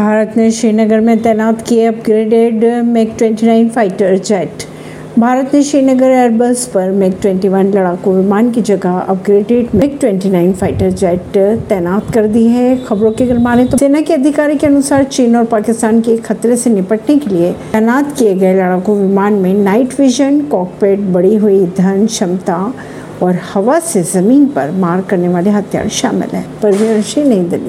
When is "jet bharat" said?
4.18-5.50